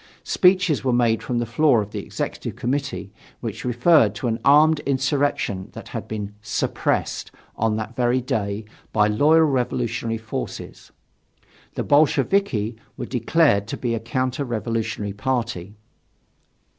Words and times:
Speeches 0.23 0.83
were 0.83 0.91
made 0.91 1.21
from 1.21 1.37
the 1.37 1.45
floor 1.45 1.79
of 1.79 1.91
the 1.91 1.99
Executive 1.99 2.55
Committee, 2.55 3.11
which 3.39 3.63
referred 3.63 4.15
to 4.15 4.25
an 4.25 4.39
armed 4.43 4.79
insurrection 4.79 5.69
that 5.73 5.89
had 5.89 6.07
been 6.07 6.33
"suppressed" 6.41 7.29
on 7.55 7.75
that 7.75 7.95
very 7.95 8.19
day 8.19 8.65
by 8.93 9.07
loyal 9.07 9.43
revolutionary 9.45 10.17
forces. 10.17 10.91
The 11.75 11.83
Bolsheviki 11.83 12.77
were 12.97 13.05
declared 13.05 13.67
to 13.67 13.77
be 13.77 13.93
a 13.93 13.99
counter 13.99 14.43
revolutionary 14.43 15.13
party. 15.13 15.75